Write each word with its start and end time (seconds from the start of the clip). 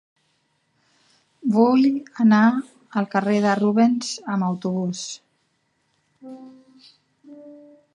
Vull 1.57 1.83
anar 2.25 2.41
al 3.01 3.09
carrer 3.13 3.37
de 3.45 3.53
Rubens 3.61 4.17
amb 4.37 4.51
autobús. 4.51 5.07